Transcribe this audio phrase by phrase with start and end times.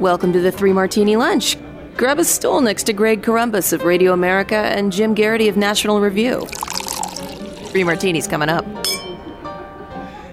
[0.00, 1.58] Welcome to the Three Martini Lunch.
[1.94, 6.00] Grab a stool next to Greg Corombos of Radio America and Jim Geraghty of National
[6.00, 6.46] Review.
[7.66, 8.64] Three Martinis coming up.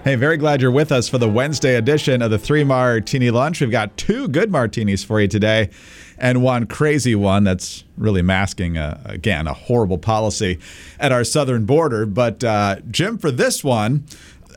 [0.05, 3.59] Hey, very glad you're with us for the Wednesday edition of the Three Martini Lunch.
[3.59, 5.69] We've got two good martinis for you today
[6.17, 10.59] and one crazy one that's really masking, a, again, a horrible policy
[10.97, 12.05] at our southern border.
[12.05, 14.05] But, uh, Jim, for this one,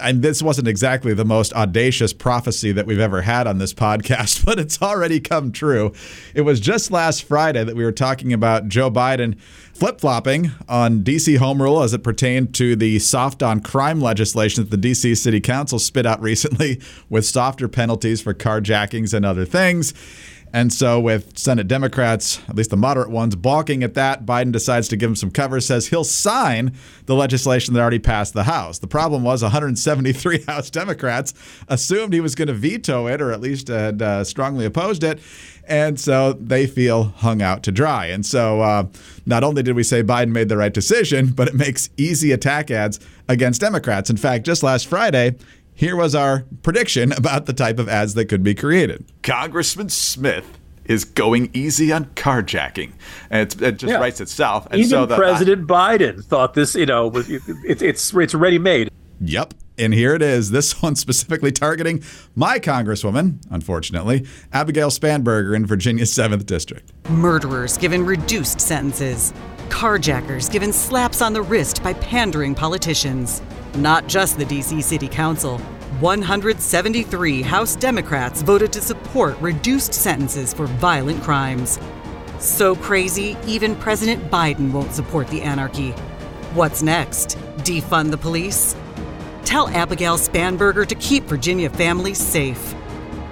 [0.03, 4.45] and this wasn't exactly the most audacious prophecy that we've ever had on this podcast,
[4.45, 5.93] but it's already come true.
[6.35, 11.03] It was just last Friday that we were talking about Joe Biden flip flopping on
[11.03, 15.17] DC home rule as it pertained to the soft on crime legislation that the DC
[15.17, 19.95] City Council spit out recently with softer penalties for carjackings and other things.
[20.53, 24.89] And so, with Senate Democrats, at least the moderate ones, balking at that, Biden decides
[24.89, 26.75] to give him some cover, says he'll sign
[27.07, 28.81] the legislation that already passed the House.
[28.81, 31.35] The problem was 173 House Democrats
[31.69, 35.21] assumed he was going to veto it, or at least had uh, strongly opposed it.
[35.69, 38.07] And so they feel hung out to dry.
[38.07, 38.87] And so, uh,
[39.27, 42.73] not only did we say Biden made the right decision, but it makes easy attack
[42.73, 44.11] ads against Democrats.
[44.11, 45.37] In fact, just last Friday,
[45.81, 49.11] here was our prediction about the type of ads that could be created.
[49.23, 52.93] Congressman Smith is going easy on carjacking,
[53.31, 53.97] and it just yeah.
[53.97, 54.67] writes itself.
[54.67, 58.35] And Even so President I, Biden thought this, you know, was, it, it, it's it's
[58.35, 58.91] ready made.
[59.23, 59.55] Yep.
[59.79, 60.51] And here it is.
[60.51, 62.03] This one specifically targeting
[62.35, 66.93] my congresswoman, unfortunately, Abigail Spanberger in Virginia's 7th District.
[67.09, 69.33] Murderers given reduced sentences.
[69.71, 73.41] Carjackers given slaps on the wrist by pandering politicians.
[73.77, 74.83] Not just the D.C.
[74.83, 75.59] City Council.
[76.01, 81.79] 173 House Democrats voted to support reduced sentences for violent crimes.
[82.39, 85.91] So crazy, even President Biden won't support the anarchy.
[86.55, 87.37] What's next?
[87.59, 88.75] Defund the police?
[89.45, 92.75] Tell Abigail Spanberger to keep Virginia families safe.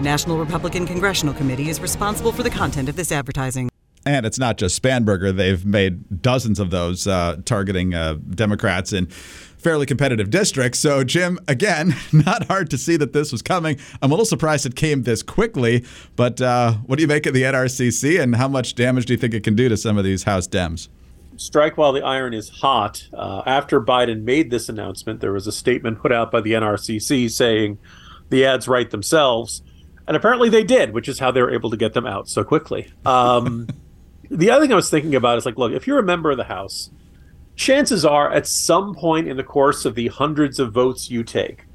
[0.00, 3.68] National Republican Congressional Committee is responsible for the content of this advertising.
[4.04, 5.34] And it's not just Spanberger.
[5.34, 9.08] They've made dozens of those uh, targeting uh, Democrats in
[9.58, 10.76] fairly competitive district.
[10.76, 13.78] So, Jim, again, not hard to see that this was coming.
[14.00, 15.84] I'm a little surprised it came this quickly,
[16.16, 19.18] but uh, what do you make of the NRCC and how much damage do you
[19.18, 20.88] think it can do to some of these House Dems?
[21.36, 23.08] Strike while the iron is hot.
[23.12, 27.30] Uh, after Biden made this announcement, there was a statement put out by the NRCC
[27.30, 27.78] saying
[28.30, 29.62] the ads write themselves.
[30.06, 32.42] And apparently they did, which is how they were able to get them out so
[32.42, 32.92] quickly.
[33.06, 33.68] Um,
[34.30, 36.38] the other thing I was thinking about is like, look, if you're a member of
[36.38, 36.90] the House,
[37.58, 41.66] chances are at some point in the course of the hundreds of votes you take,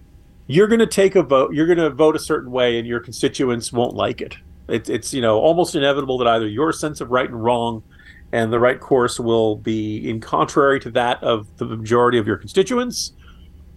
[0.47, 3.01] you're going to take a vote, you're going to vote a certain way, and your
[3.01, 4.35] constituents won't like it.
[4.69, 4.89] it.
[4.89, 7.83] It's, you know, almost inevitable that either your sense of right and wrong
[8.31, 12.37] and the right course will be in contrary to that of the majority of your
[12.37, 13.11] constituents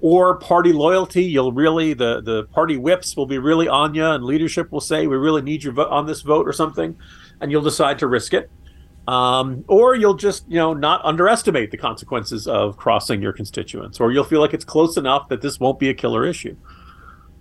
[0.00, 4.24] or party loyalty you'll really the the party whips will be really on you and
[4.24, 6.94] leadership will say we really need your vote on this vote or something
[7.40, 8.50] and you'll decide to risk it
[9.06, 14.12] um, or you'll just you know not underestimate the consequences of crossing your constituents or
[14.12, 16.56] you'll feel like it's close enough that this won't be a killer issue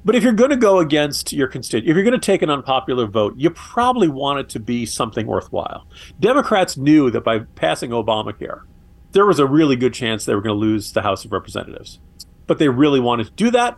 [0.06, 2.52] but if you're going to go against your constituent, if you're going to take an
[2.52, 5.88] unpopular vote, you probably want it to be something worthwhile.
[6.20, 8.62] Democrats knew that by passing Obamacare,
[9.14, 12.00] there was a really good chance they were going to lose the House of Representatives.
[12.46, 13.78] But they really wanted to do that.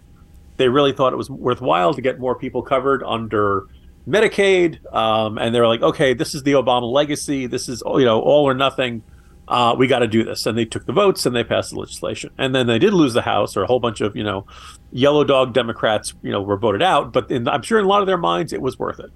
[0.58, 3.68] They really thought it was worthwhile to get more people covered under
[4.08, 4.94] Medicaid.
[4.94, 7.48] Um, and they're like, okay, this is the Obama legacy.
[7.48, 9.04] This is, you know, all or nothing
[9.48, 10.46] uh, we got to do this.
[10.46, 12.32] And they took the votes and they passed the legislation.
[12.38, 14.46] And then they did lose the House, or a whole bunch of, you know,
[14.92, 17.14] yellow dog Democrats, you know, were voted out.
[17.14, 19.10] But in, I'm sure in a lot of their minds, it was worth it.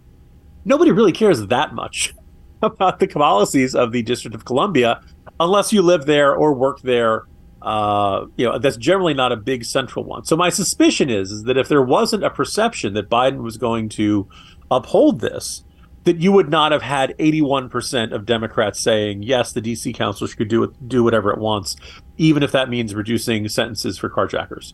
[0.64, 2.14] Nobody really cares that much
[2.62, 5.02] about the policies of the District of Columbia
[5.40, 7.24] unless you live there or work there.
[7.62, 10.26] Uh, you know, that's generally not a big central one.
[10.26, 13.88] So my suspicion is, is that if there wasn't a perception that Biden was going
[13.90, 14.28] to
[14.72, 15.64] uphold this,
[16.06, 20.48] that you would not have had 81% of Democrats saying yes, the DC council should
[20.48, 21.76] do it, do whatever it wants,
[22.18, 24.74] even if that means reducing sentences for carjackers.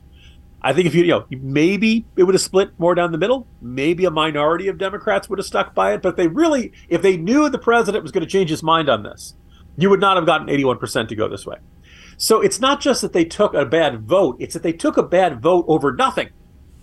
[0.62, 3.48] I think if you, you know, maybe it would have split more down the middle.
[3.62, 6.02] Maybe a minority of Democrats would have stuck by it.
[6.02, 9.04] But they really, if they knew the president was going to change his mind on
[9.04, 9.36] this,
[9.78, 11.58] you would not have gotten 81% to go this way.
[12.18, 15.04] So it's not just that they took a bad vote, it's that they took a
[15.04, 16.30] bad vote over nothing.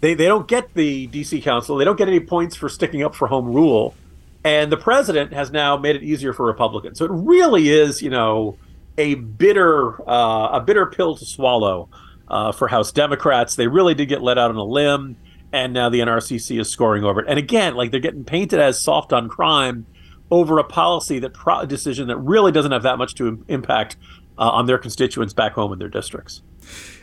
[0.04, 3.14] They, they don't get the DC council, they don't get any points for sticking up
[3.14, 3.94] for home rule
[4.44, 6.98] and the president has now made it easier for Republicans.
[6.98, 8.58] So it really is, you know,
[8.98, 11.88] a bitter uh, a bitter pill to swallow
[12.28, 13.56] uh, for House Democrats.
[13.56, 15.16] They really did get let out on a limb,
[15.52, 17.26] and now the NRCC is scoring over it.
[17.28, 19.86] And again, like they're getting painted as soft on crime
[20.30, 23.96] over a policy that pro- decision that really doesn't have that much to impact
[24.38, 26.42] uh, on their constituents back home in their districts.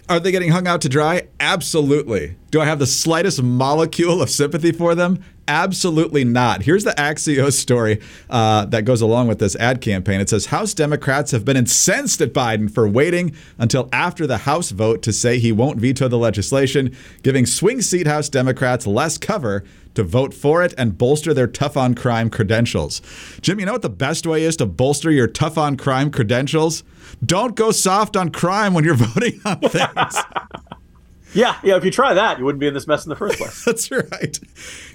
[0.09, 1.27] Are they getting hung out to dry?
[1.39, 2.36] Absolutely.
[2.50, 5.24] Do I have the slightest molecule of sympathy for them?
[5.51, 6.62] Absolutely not.
[6.62, 8.00] Here's the Axios story
[8.30, 10.21] uh, that goes along with this ad campaign.
[10.21, 14.71] It says House Democrats have been incensed at Biden for waiting until after the House
[14.71, 19.65] vote to say he won't veto the legislation, giving swing seat House Democrats less cover
[19.94, 23.01] to vote for it and bolster their tough on crime credentials.
[23.42, 26.86] Jim, you know what the best way is to bolster your tough on crime credentials?
[27.25, 30.15] Don't go soft on crime when you're voting on things.
[31.33, 31.78] Yeah, yeah.
[31.78, 33.63] If you try that, you wouldn't be in this mess in the first place.
[33.66, 34.39] That's right.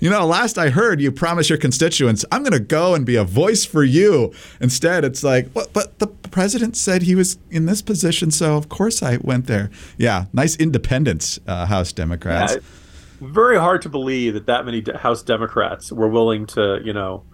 [0.00, 3.16] You know, last I heard, you promise your constituents, I'm going to go and be
[3.16, 4.32] a voice for you.
[4.60, 5.72] Instead, it's like, what?
[5.72, 9.70] But the president said he was in this position, so of course I went there.
[9.96, 12.54] Yeah, nice independence, uh, House Democrats.
[12.54, 12.60] Yeah,
[13.20, 17.24] very hard to believe that that many House Democrats were willing to, you know,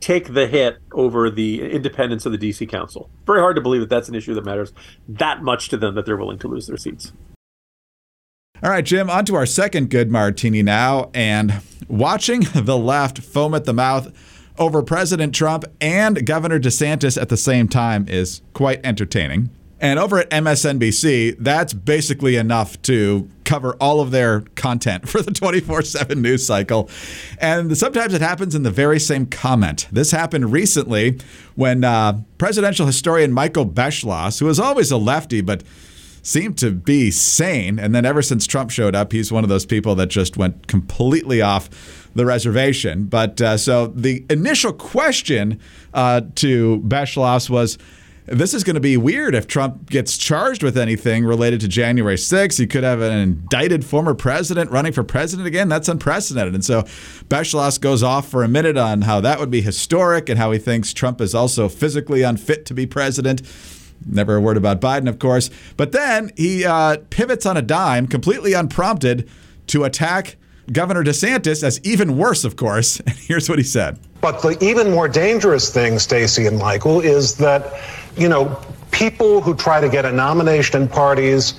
[0.00, 3.08] take the hit over the independence of the DC Council.
[3.26, 4.72] Very hard to believe that that's an issue that matters
[5.08, 7.12] that much to them that they're willing to lose their seats.
[8.64, 11.10] All right, Jim, on to our second good martini now.
[11.14, 14.12] And watching the left foam at the mouth
[14.56, 19.50] over President Trump and Governor DeSantis at the same time is quite entertaining.
[19.80, 25.32] And over at MSNBC, that's basically enough to cover all of their content for the
[25.32, 26.88] 24 7 news cycle.
[27.40, 29.88] And sometimes it happens in the very same comment.
[29.90, 31.18] This happened recently
[31.56, 35.64] when uh, presidential historian Michael Beschloss, who is always a lefty, but
[36.22, 37.78] seemed to be sane.
[37.78, 40.68] And then ever since Trump showed up, he's one of those people that just went
[40.68, 41.68] completely off
[42.14, 43.04] the reservation.
[43.04, 45.60] But uh, so the initial question
[45.92, 47.76] uh, to Beschloss was.
[48.24, 52.14] This is going to be weird if Trump gets charged with anything related to January
[52.14, 52.56] 6th.
[52.56, 55.68] He could have an indicted former president running for president again.
[55.68, 56.54] That's unprecedented.
[56.54, 56.82] And so
[57.28, 60.60] Beschloss goes off for a minute on how that would be historic and how he
[60.60, 63.42] thinks Trump is also physically unfit to be president.
[64.06, 65.50] Never a word about Biden, of course.
[65.76, 69.28] But then he uh, pivots on a dime, completely unprompted,
[69.68, 70.36] to attack
[70.70, 73.00] Governor DeSantis as even worse, of course.
[73.06, 73.98] And here's what he said.
[74.20, 77.80] But the even more dangerous thing, Stacey and Michael, is that,
[78.16, 78.60] you know,
[78.92, 81.54] people who try to get a nomination in parties,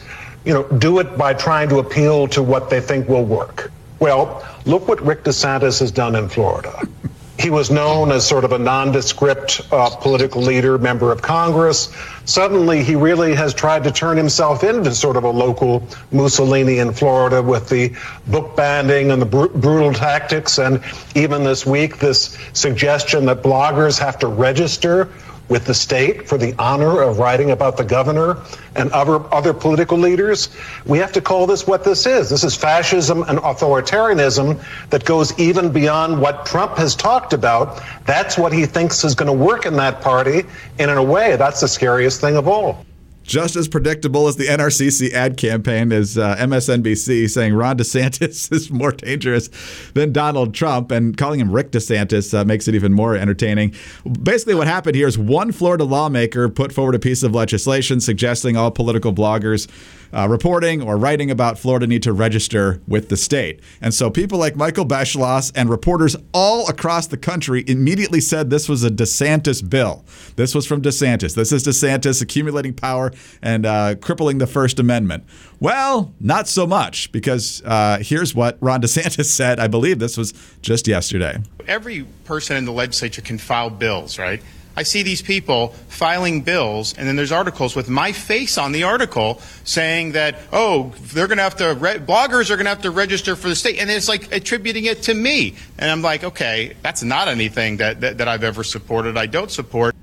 [0.45, 3.71] you know, do it by trying to appeal to what they think will work.
[3.99, 6.87] Well, look what Rick DeSantis has done in Florida.
[7.39, 11.91] He was known as sort of a nondescript uh, political leader, member of Congress.
[12.25, 16.94] Suddenly, he really has tried to turn himself into sort of a local Mussolini in
[16.94, 17.94] Florida with the
[18.27, 20.59] book banding and the br- brutal tactics.
[20.59, 20.83] And
[21.15, 25.09] even this week, this suggestion that bloggers have to register
[25.49, 28.37] with the state for the honor of writing about the governor
[28.75, 30.49] and other, other political leaders.
[30.85, 32.29] We have to call this what this is.
[32.29, 37.81] This is fascism and authoritarianism that goes even beyond what Trump has talked about.
[38.05, 40.43] That's what he thinks is going to work in that party.
[40.79, 42.85] And in a way, that's the scariest thing of all
[43.23, 48.69] just as predictable as the NRCC ad campaign is uh, MSNBC saying Ron DeSantis is
[48.69, 49.49] more dangerous
[49.93, 53.73] than Donald Trump, and calling him Rick DeSantis uh, makes it even more entertaining.
[54.21, 58.57] Basically, what happened here is one Florida lawmaker put forward a piece of legislation suggesting
[58.57, 59.67] all political bloggers
[60.13, 63.60] uh, reporting or writing about Florida need to register with the state.
[63.81, 68.69] And so people like Michael Beschloss and reporters all across the country immediately said this
[68.69, 70.06] was a DeSantis bill.
[70.36, 71.36] This was from DeSantis.
[71.36, 73.12] This is DeSantis accumulating power
[73.42, 75.24] and uh, crippling the First Amendment.
[75.60, 79.60] Well, not so much, because uh, here's what Ron DeSantis said.
[79.60, 81.42] I believe this was just yesterday.
[81.68, 84.41] Every person in the legislature can file bills, right?
[84.75, 88.84] I see these people filing bills, and then there's articles with my face on the
[88.84, 92.82] article saying that, oh, they're going to have to, re- bloggers are going to have
[92.82, 95.56] to register for the state, and it's like attributing it to me.
[95.77, 99.18] And I'm like, okay, that's not anything that, that, that I've ever supported.
[99.18, 99.96] I don't support.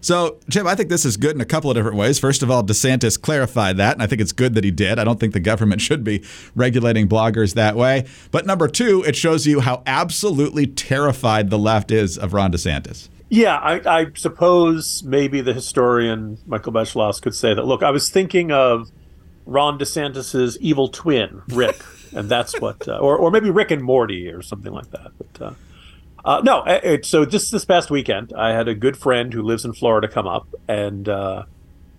[0.00, 2.18] So, Jim, I think this is good in a couple of different ways.
[2.18, 4.98] First of all, DeSantis clarified that, and I think it's good that he did.
[4.98, 8.06] I don't think the government should be regulating bloggers that way.
[8.30, 13.08] But number two, it shows you how absolutely terrified the left is of Ron DeSantis.
[13.28, 17.64] Yeah, I, I suppose maybe the historian Michael Beschloss could say that.
[17.64, 18.90] Look, I was thinking of
[19.46, 21.80] Ron DeSantis's evil twin, Rick,
[22.12, 25.10] and that's what, uh, or or maybe Rick and Morty or something like that.
[25.18, 25.54] But uh,
[26.24, 29.64] uh, no, it, so just this past weekend, I had a good friend who lives
[29.64, 31.44] in Florida come up, and uh,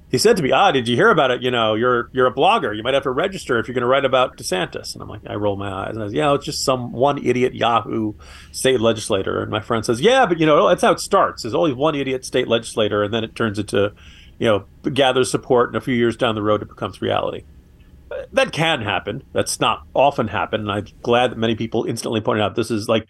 [0.10, 1.42] he said to me, "Ah, did you hear about it?
[1.42, 2.76] You know, you're you're a blogger.
[2.76, 5.22] You might have to register if you're going to write about DeSantis." And I'm like,
[5.28, 8.14] I roll my eyes, and I said, "Yeah, it's just some one idiot Yahoo
[8.52, 11.44] state legislator." And my friend says, "Yeah, but you know, that's how it starts.
[11.44, 13.94] There's always one idiot state legislator, and then it turns into,
[14.40, 17.44] you know, gathers support, and a few years down the road, it becomes reality."
[18.32, 19.24] That can happen.
[19.34, 22.88] That's not often happen, and I'm glad that many people instantly pointed out this is
[22.88, 23.06] like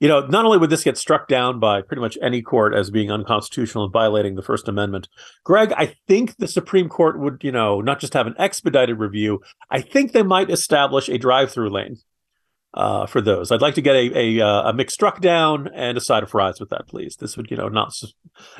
[0.00, 2.90] you know, not only would this get struck down by pretty much any court as
[2.90, 5.08] being unconstitutional and violating the First Amendment,
[5.44, 9.42] Greg, I think the Supreme Court would, you know, not just have an expedited review,
[9.70, 11.98] I think they might establish a drive through lane
[12.72, 13.52] uh, for those.
[13.52, 16.30] I'd like to get a, a, uh, a mixed struck down and a side of
[16.30, 17.16] fries with that, please.
[17.16, 17.92] This would, you know, not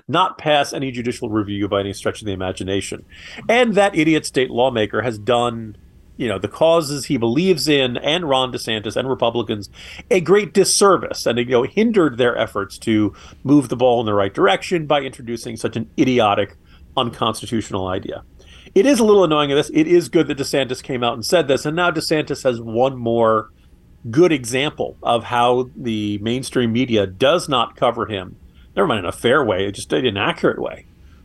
[0.08, 3.06] not pass any judicial review by any stretch of the imagination.
[3.48, 5.76] And that idiot state lawmaker has done
[6.20, 9.70] you know the causes he believes in and Ron DeSantis and Republicans
[10.10, 14.12] a great disservice and you know hindered their efforts to move the ball in the
[14.12, 16.56] right direction by introducing such an idiotic
[16.96, 18.22] unconstitutional idea.
[18.74, 19.70] It is a little annoying of this.
[19.72, 22.98] It is good that DeSantis came out and said this and now DeSantis has one
[22.98, 23.50] more
[24.10, 28.36] good example of how the mainstream media does not cover him.
[28.76, 30.84] Never mind in a fair way, it just in an accurate way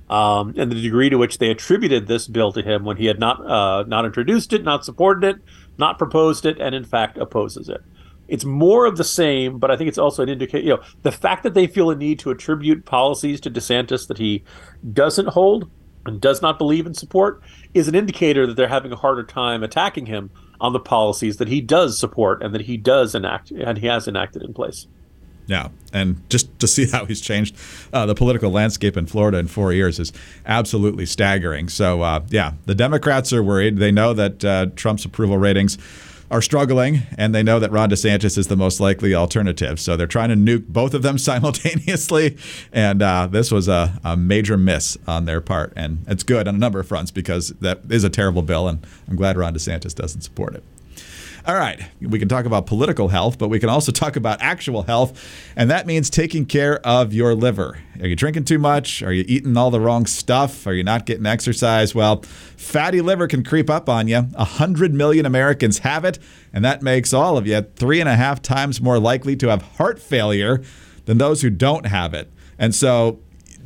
[0.09, 3.19] um, and the degree to which they attributed this bill to him when he had
[3.19, 5.41] not uh, not introduced it, not supported it,
[5.77, 7.81] not proposed it, and in fact opposes it.
[8.27, 10.63] It's more of the same, but I think it's also an indicator.
[10.63, 14.17] You know, the fact that they feel a need to attribute policies to DeSantis that
[14.17, 14.43] he
[14.93, 15.69] doesn't hold
[16.05, 17.41] and does not believe in support
[17.73, 21.47] is an indicator that they're having a harder time attacking him on the policies that
[21.47, 24.87] he does support and that he does enact and he has enacted in place.
[25.47, 27.55] Yeah, and just to see how he's changed
[27.93, 30.11] uh, the political landscape in Florida in four years is
[30.45, 31.69] absolutely staggering.
[31.69, 33.77] So, uh, yeah, the Democrats are worried.
[33.77, 35.77] They know that uh, Trump's approval ratings
[36.31, 39.79] are struggling, and they know that Ron DeSantis is the most likely alternative.
[39.79, 42.37] So they're trying to nuke both of them simultaneously,
[42.73, 45.71] and uh, this was a, a, major miss on their part.
[45.75, 48.85] And it's good on a number of fronts because that is a terrible bill, and
[49.07, 50.63] I'm glad Ron DeSantis doesn't support it.
[51.47, 54.81] All right, we can talk about political health, but we can also talk about actual
[54.81, 55.23] health,
[55.55, 57.77] and that means taking care of your liver.
[58.01, 59.03] Are you drinking too much?
[59.03, 60.65] Are you eating all the wrong stuff?
[60.65, 61.93] Are you not getting exercise?
[61.93, 64.27] Well, fatty liver can creep up on you.
[64.33, 66.17] A hundred million Americans have it,
[66.51, 69.61] and that makes all of you three and a half times more likely to have
[69.77, 70.63] heart failure
[71.05, 72.33] than those who don't have it.
[72.57, 73.19] And so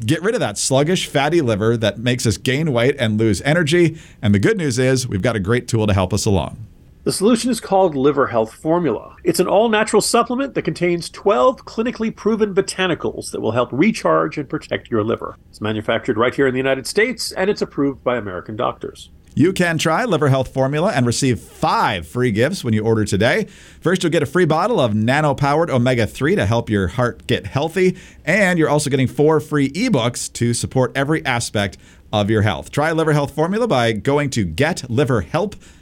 [0.05, 3.97] get rid of that sluggish, fatty liver that makes us gain weight and lose energy.
[4.21, 6.65] And the good news is we've got a great tool to help us along.
[7.05, 9.15] The solution is called Liver Health Formula.
[9.23, 14.37] It's an all natural supplement that contains 12 clinically proven botanicals that will help recharge
[14.37, 15.37] and protect your liver.
[15.49, 19.11] It's manufactured right here in the United States and it's approved by American doctors.
[19.33, 23.45] You can try Liver Health Formula and receive five free gifts when you order today.
[23.79, 27.25] First, you'll get a free bottle of nano powered omega 3 to help your heart
[27.27, 27.95] get healthy.
[28.25, 31.77] And you're also getting four free ebooks to support every aspect
[32.11, 32.71] of your health.
[32.71, 35.78] Try Liver Health Formula by going to getliverhelp.com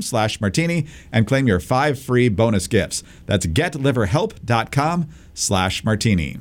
[0.00, 3.02] slash martini and claim your five free bonus gifts.
[3.26, 6.38] That's getliverhelp.com slash martini.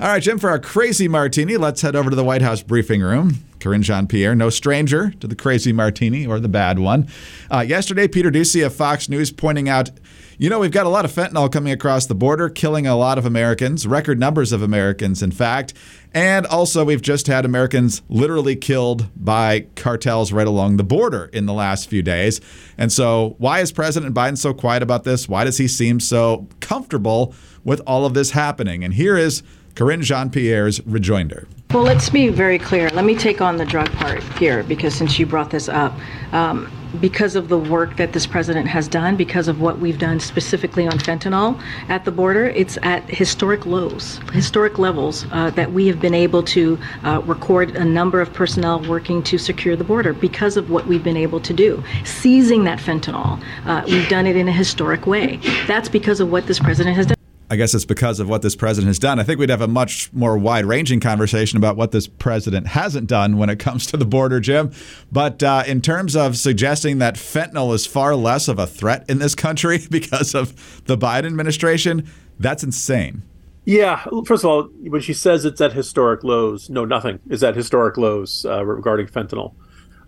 [0.00, 3.02] All right, Jim, for our crazy martini, let's head over to the White House briefing
[3.02, 3.38] room.
[3.58, 7.08] Karine Jean Pierre, no stranger to the crazy martini or the bad one.
[7.50, 9.90] Uh, yesterday, Peter Doocy of Fox News pointing out
[10.38, 13.18] you know, we've got a lot of fentanyl coming across the border, killing a lot
[13.18, 15.74] of Americans, record numbers of Americans, in fact.
[16.14, 21.46] And also, we've just had Americans literally killed by cartels right along the border in
[21.46, 22.40] the last few days.
[22.78, 25.28] And so, why is President Biden so quiet about this?
[25.28, 28.84] Why does he seem so comfortable with all of this happening?
[28.84, 29.42] And here is
[29.74, 31.48] Karine Jean Pierre's rejoinder.
[31.74, 32.88] Well, let's be very clear.
[32.88, 35.92] Let me take on the drug part here because since you brought this up,
[36.32, 40.18] um, because of the work that this president has done, because of what we've done
[40.18, 41.60] specifically on fentanyl
[41.90, 46.42] at the border, it's at historic lows, historic levels uh, that we have been able
[46.44, 50.86] to uh, record a number of personnel working to secure the border because of what
[50.86, 51.84] we've been able to do.
[52.02, 55.38] Seizing that fentanyl, uh, we've done it in a historic way.
[55.66, 57.17] That's because of what this president has done.
[57.50, 59.18] I guess it's because of what this president has done.
[59.18, 63.06] I think we'd have a much more wide ranging conversation about what this president hasn't
[63.06, 64.70] done when it comes to the border, Jim.
[65.10, 69.18] But uh, in terms of suggesting that fentanyl is far less of a threat in
[69.18, 73.22] this country because of the Biden administration, that's insane.
[73.64, 77.54] Yeah, first of all, when she says it's at historic lows, no, nothing is at
[77.54, 79.54] historic lows uh, regarding fentanyl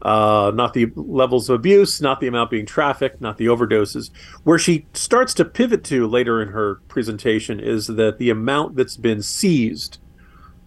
[0.03, 4.11] uh, not the levels of abuse, not the amount being trafficked, not the overdoses.
[4.45, 8.97] Where she starts to pivot to later in her presentation is that the amount that's
[8.97, 9.99] been seized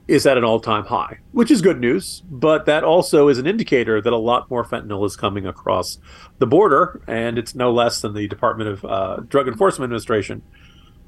[0.08, 3.48] is at an all time high, which is good news, but that also is an
[3.48, 5.98] indicator that a lot more fentanyl is coming across
[6.40, 10.42] the border, and it's no less than the Department of uh, Drug Enforcement Administration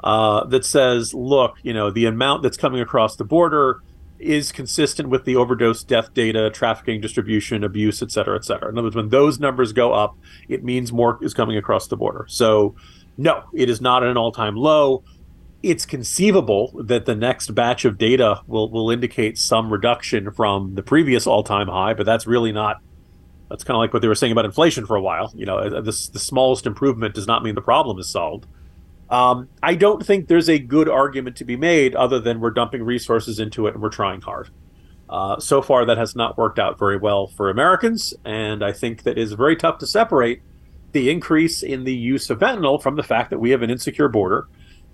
[0.03, 3.81] uh, that says, look, you know, the amount that's coming across the border
[4.19, 8.69] is consistent with the overdose death data, trafficking, distribution, abuse, et cetera, et cetera.
[8.69, 10.17] In other words, when those numbers go up,
[10.47, 12.25] it means more is coming across the border.
[12.29, 12.75] So,
[13.17, 15.03] no, it is not at an all time low.
[15.63, 20.83] It's conceivable that the next batch of data will, will indicate some reduction from the
[20.83, 22.77] previous all time high, but that's really not.
[23.49, 25.31] That's kind of like what they were saying about inflation for a while.
[25.35, 28.47] You know, uh, this, the smallest improvement does not mean the problem is solved.
[29.09, 32.83] Um, I don't think there's a good argument to be made other than we're dumping
[32.83, 34.49] resources into it and we're trying hard.
[35.07, 39.03] Uh, so far, that has not worked out very well for Americans, and I think
[39.03, 40.41] that is very tough to separate
[40.93, 44.07] the increase in the use of fentanyl from the fact that we have an insecure
[44.07, 44.47] border,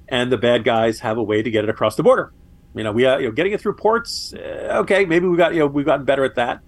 [0.10, 2.34] and the bad guys have a way to get it across the border.
[2.76, 4.34] You know, we are you know, getting it through ports.
[4.34, 6.60] Uh, okay, maybe we got you know we've gotten better at that.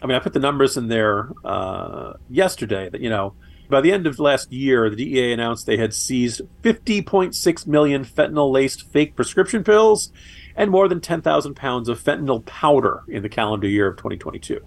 [0.00, 3.34] I mean, I put the numbers in there uh, yesterday that you know
[3.72, 8.52] by the end of last year, the DEA announced they had seized 50.6 million fentanyl
[8.52, 10.12] laced fake prescription pills
[10.54, 14.60] and more than 10,000 pounds of fentanyl powder in the calendar year of 2022.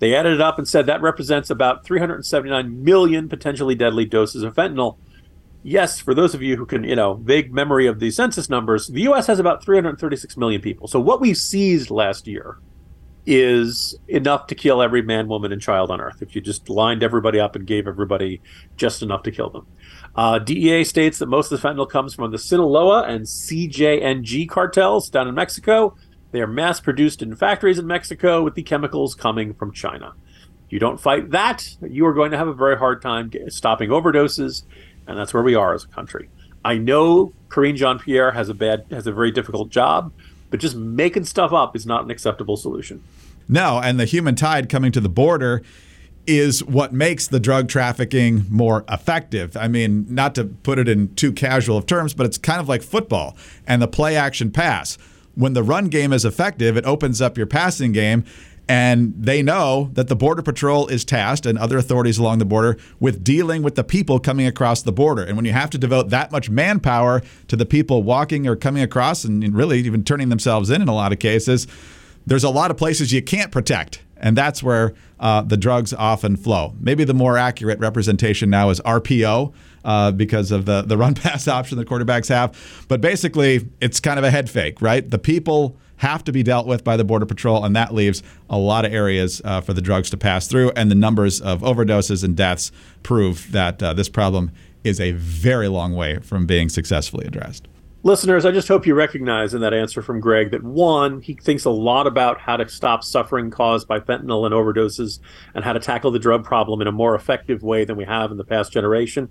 [0.00, 4.54] They added it up and said that represents about 379 million potentially deadly doses of
[4.54, 4.96] fentanyl.
[5.62, 8.88] Yes, for those of you who can, you know, vague memory of the census numbers,
[8.88, 9.28] the U.S.
[9.28, 10.88] has about 336 million people.
[10.88, 12.58] So what we seized last year
[13.26, 17.02] is enough to kill every man, woman, and child on Earth if you just lined
[17.02, 18.40] everybody up and gave everybody
[18.76, 19.66] just enough to kill them.
[20.16, 25.08] Uh, DEA states that most of the fentanyl comes from the Sinaloa and CJNG cartels
[25.08, 25.96] down in Mexico.
[26.32, 30.12] They are mass produced in factories in Mexico with the chemicals coming from China.
[30.66, 33.90] If you don't fight that, you are going to have a very hard time stopping
[33.90, 34.62] overdoses,
[35.06, 36.28] and that's where we are as a country.
[36.64, 40.12] I know Karine Jean Pierre has a bad has a very difficult job,
[40.50, 43.02] but just making stuff up is not an acceptable solution.
[43.48, 45.62] No, and the human tide coming to the border
[46.26, 49.56] is what makes the drug trafficking more effective.
[49.56, 52.68] I mean, not to put it in too casual of terms, but it's kind of
[52.68, 54.98] like football and the play action pass.
[55.34, 58.24] When the run game is effective, it opens up your passing game.
[58.70, 62.78] And they know that the Border Patrol is tasked and other authorities along the border
[63.00, 65.24] with dealing with the people coming across the border.
[65.24, 68.84] And when you have to devote that much manpower to the people walking or coming
[68.84, 71.66] across and really even turning themselves in in a lot of cases,
[72.24, 76.36] there's a lot of places you can't protect and that's where uh, the drugs often
[76.36, 76.74] flow.
[76.78, 79.52] Maybe the more accurate representation now is RPO
[79.84, 82.84] uh, because of the, the run pass option the quarterbacks have.
[82.88, 85.08] But basically, it's kind of a head fake, right?
[85.08, 88.56] The people have to be dealt with by the Border Patrol, and that leaves a
[88.56, 90.70] lot of areas uh, for the drugs to pass through.
[90.70, 92.72] And the numbers of overdoses and deaths
[93.02, 94.50] prove that uh, this problem
[94.82, 97.68] is a very long way from being successfully addressed.
[98.02, 101.66] Listeners, I just hope you recognize in that answer from Greg that one, he thinks
[101.66, 105.18] a lot about how to stop suffering caused by fentanyl and overdoses
[105.54, 108.30] and how to tackle the drug problem in a more effective way than we have
[108.30, 109.28] in the past generation.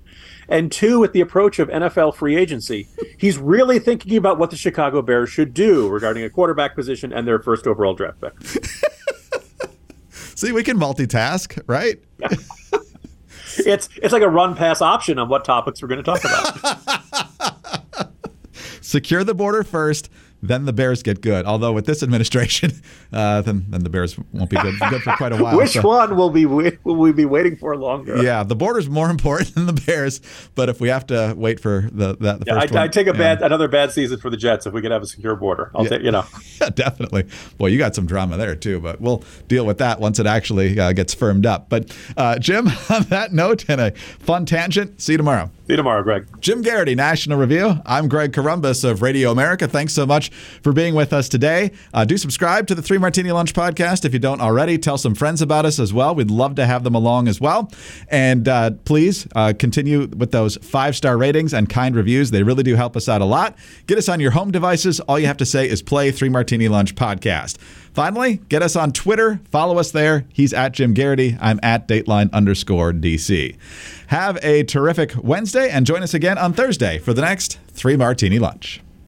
[0.47, 4.57] And two, with the approach of NFL free agency, he's really thinking about what the
[4.57, 8.33] Chicago Bears should do regarding a quarterback position and their first overall draft pick.
[10.11, 11.99] See, we can multitask, right?
[13.57, 16.98] it's it's like a run pass option on what topics we're going to talk about
[18.89, 20.09] secure the border first,
[20.41, 21.45] then the Bears get good.
[21.45, 22.71] Although with this administration,
[23.13, 25.57] uh, then then the Bears won't be good, good for quite a while.
[25.57, 25.81] Which so.
[25.81, 28.23] one will be will we be waiting for longer?
[28.23, 30.21] Yeah, the border's more important than the Bears.
[30.55, 32.87] But if we have to wait for the that the yeah, first I, one, I
[32.87, 35.35] take a bad another bad season for the Jets if we could have a secure
[35.35, 35.71] border.
[35.75, 35.89] I'll yeah.
[35.89, 36.25] take you know.
[36.61, 37.25] yeah, definitely.
[37.57, 40.79] Boy, you got some drama there too, but we'll deal with that once it actually
[40.79, 41.69] uh, gets firmed up.
[41.69, 45.01] But uh, Jim, on that note, and a fun tangent.
[45.01, 45.51] See you tomorrow.
[45.69, 46.25] See you tomorrow, Greg.
[46.39, 47.75] Jim Geraghty, National Review.
[47.85, 49.67] I'm Greg Corombos of Radio America.
[49.67, 50.29] Thanks so much
[50.63, 51.73] for being with us today.
[51.93, 54.79] Uh, do subscribe to the Three Martini Lunch podcast if you don't already.
[54.79, 56.15] Tell some friends about us as well.
[56.15, 57.71] We'd love to have them along as well.
[58.07, 62.31] And uh, please uh, continue with those five star ratings and kind reviews.
[62.31, 63.55] They really do help us out a lot.
[63.85, 64.99] Get us on your home devices.
[65.01, 67.59] All you have to say is play Three Martini Lunch podcast.
[67.93, 69.39] Finally, get us on Twitter.
[69.51, 70.25] Follow us there.
[70.33, 71.37] He's at Jim Geraghty.
[71.39, 73.55] I'm at Dateline underscore DC.
[74.09, 78.39] Have a terrific Wednesday and join us again on Thursday for the next Three Martini
[78.39, 78.81] Lunch.